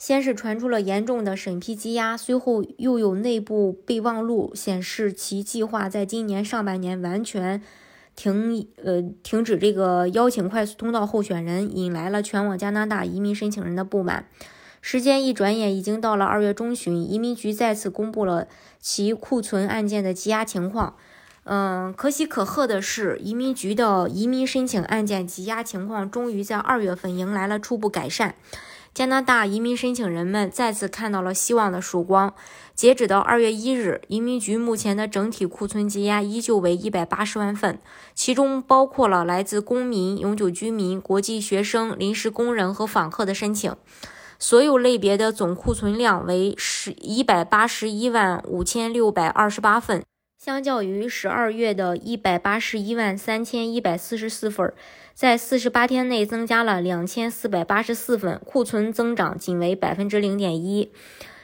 [0.00, 7.60] 先是传出了严重的审批积压，随后又有内部备忘录显示其计划在今年上半年完全
[8.16, 14.24] 停呃停止这个邀请快速通道候选人，引来了全网加拿大移民申请人的不满。
[14.80, 18.48] 时间一转眼，已经到了二月中旬，移民局再次公布了
[18.80, 20.96] 其库存案件的积压情况。
[21.44, 28.34] 嗯，可喜可贺的是，移民局的移民申请案件积压情况终于在二月份迎来了初步改善。
[28.92, 32.34] 加拿大移民申请人们再次看到了希望的曙光。
[32.74, 37.78] 截止到二月一日，移民局目前的整体库存积压依旧为一百八十万份，
[38.14, 43.74] 其中包括了来自公民、永久居民、国际学生、临时工人和访客的申请。
[44.38, 50.02] 所有类别的总库存量为十一百八十一万五千六百二十八份。
[50.42, 54.72] 相较于十二月的一百八十一万三千一百四十四份，
[55.12, 60.90] 在四十八天内增加了两千四百八十四份，库存增长仅为百分之零点一。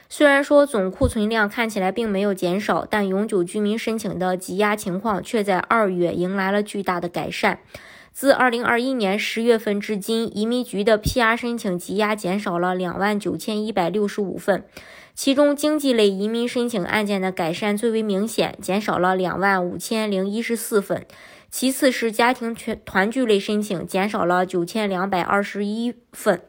[0.08, 7.58] 虽然说总库存量看起来并没有减少，但永久居民申请的积压情况却在二月迎来了巨大的改善。
[8.16, 14.64] 自二零二一年十月份至今，移民局的 PR 申请积压减少了两万九千一百六十五份。
[15.14, 21.06] 其中，经济类移民申请案件的改善最为明显，减少了两万五千零一十四份。
[21.50, 26.40] 其次是家庭全团聚类申请，减少了九千两百二十一份。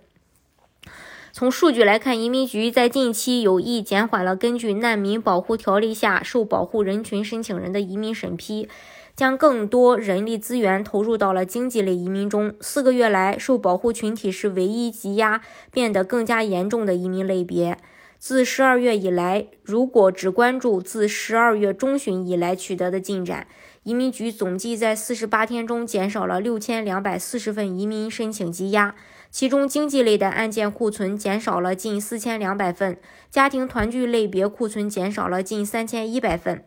[1.37, 8.67] 从数据来看，移民局在近期有意减缓了根据难民保护条例下受保护人群申请人的移民审批，
[9.15, 12.55] 将更多人力资源投入到了经济类移民中。
[12.59, 17.77] 四个月来，受保护群体是唯一积压变得更加严重的移民类别。
[18.17, 23.45] 自十二月以来，如果只关注自十二月中旬以来取得的进展，
[23.83, 28.95] 移民局总计在四十八天中减少了六千两百四十份移民申请积压，
[29.29, 32.97] 其中经济类的案件库存减少了近四千两百份，
[33.29, 36.63] 家庭团聚类别库存减少了近三千一百份。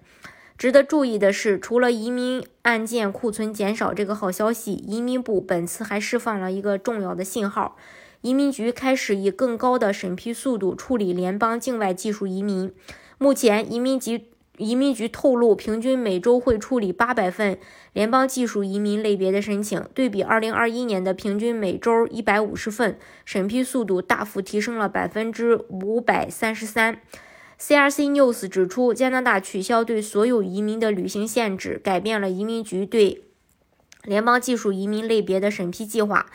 [0.56, 7.76] 值得注意的是，除了移民案件库存减少这个好消息，移民部本次还释放了一个重要的信号。
[8.20, 12.70] 移民局开始以更高的审批速度处理联邦境外技术移民。
[13.16, 14.26] 目前，移民局
[14.60, 17.59] 移民局透露，平均每周会处理八百份
[17.94, 27.00] 联邦技术移民类别的申请，对比二零二一年的平均每周一百五十份，审批速度大幅提升了百分之五百三十三。
[27.59, 33.25] CRC News 指出，加拿大取消对所有移民的旅行限制，改变了移民局对
[34.04, 36.26] 联邦技术移民类别的审批计划。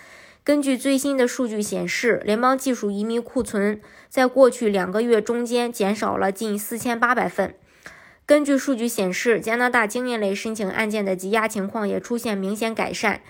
[0.44, 7.56] 根据最新的数据显示，联邦技术移民库存在过去两个月中间减少了近四千八百份。
[8.26, 13.22] 根据数据显示，加拿大经验类申请案件的积压情况也出现明显改善。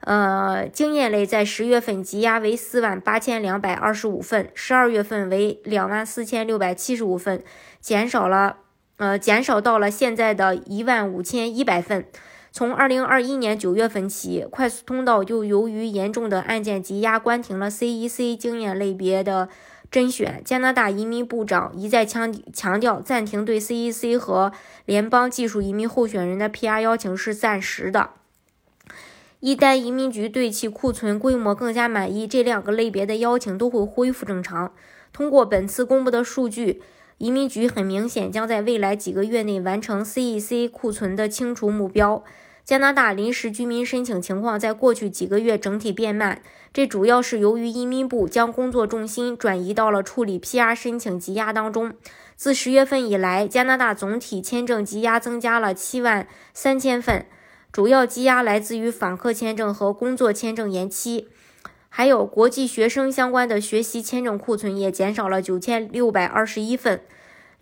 [0.00, 7.42] 呃，经验类在十月份积压为四万八千两百二十五份，十二月份为两万四千六百七十五份，
[7.80, 8.58] 减少了，
[8.98, 12.06] 呃，减少到了现在的一万五千一百份。
[12.52, 19.48] 从二零二一年九月份起，快速通道就由于严重的案件积压，关停了 CEC 经验类别的
[19.94, 20.42] 甄选。
[20.44, 24.50] 加拿大移民部长一再强强调，暂停对 CEC 和
[24.86, 28.10] 联邦技术移民候选人的 PR 邀请是暂时的。
[29.38, 34.72] 一旦移民局对其库存规模更加满意，这两个类别的邀请都会恢复正常。
[35.12, 36.82] 通过本次公布的数据，
[37.18, 42.24] 移民局很明显将在未来几个月内完成 CEC 库存的清除目标。
[42.64, 46.40] 加拿大临时居民申请情况在过去几个月整体变慢，
[46.72, 51.92] 这主要是由于移民部将工作重心转移到了处理 PR 申请积压当中。
[52.36, 57.26] 自十月份以来，加拿大总体签证积压增加了七万三千份，
[57.70, 61.28] 主要积压来自于访客签证和工作签证延期，
[61.90, 67.02] 还有国际学生相关的学习签证库存也减少了九千六百二十一份。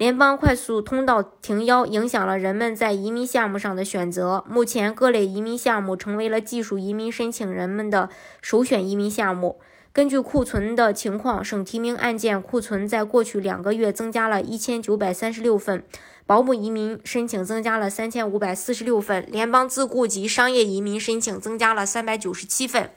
[0.02, 4.44] 联邦快速通道停邀影响了人们在移民项目上的选择。
[4.50, 8.08] 目前，各类移民项目成为了技术移民申请人们的
[8.40, 9.60] 首选移民项目。
[9.92, 15.84] 根据库存的情况，省提名案件库存在过去两个月增加了一千九百三十六份，
[16.26, 22.90] 保姆移民申请增加了三千五百四十六份，联邦自雇及商业移民申请增加了三百九十七份。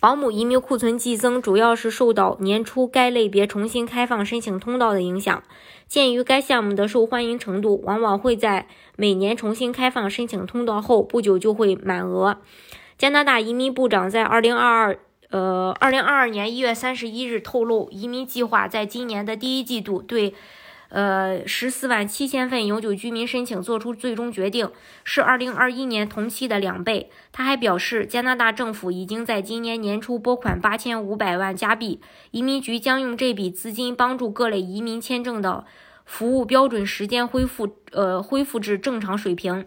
[0.00, 5.42] 保姆移民库存激增，主要是受到年初该类别重新开放申请通道的影响。
[5.86, 8.66] 鉴于该项目的受欢迎程度，往往会在
[8.96, 12.38] 每年重新开放申请通道后不久就会满额。
[12.96, 14.98] 加拿大移民部长在二零二二
[15.28, 20.34] 呃二零二二年一月三十一日透露，移民计划在今年的第一季度对。
[20.90, 24.70] 呃，十四万七千份永久居民申请作出最终决定，
[25.04, 27.10] 是二零二一年同期的两倍。
[27.30, 32.00] 他还表示，加拿大政府已经在今年年初拨款八千五百万加币，
[32.32, 35.64] 移民局将用这笔资金帮助各类移民签证的
[36.04, 39.66] 服务标准时间恢复，呃，恢复至正常水平。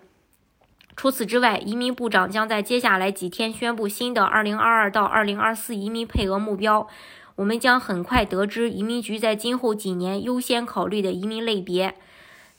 [0.96, 6.88] 除此之外，移民部长将在接下来几天宣布新的二零二二到二零二四移民配额目标。
[7.36, 11.96] 我们将很快得知移民局在今后几年优先考虑的移民类别。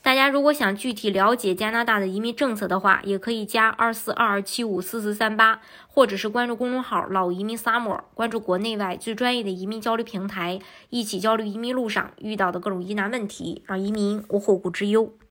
[0.01, 10.59] 大家如果想具体了解加拿大的移民政策的话，也可以加二四二二七五四四三八，或者是关注公众号“老移民 summer”，关注国内外最专业的移民交流平台，
[10.91, 15.11] 一起交流移民路上遇到的各种疑难问题，让移民无后顾之忧。